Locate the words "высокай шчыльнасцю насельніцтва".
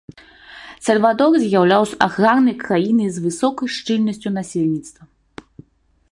3.25-5.03